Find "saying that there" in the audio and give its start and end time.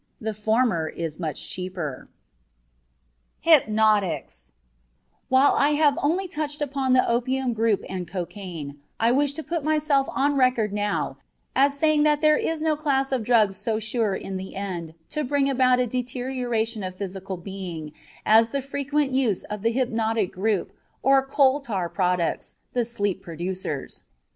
11.77-12.35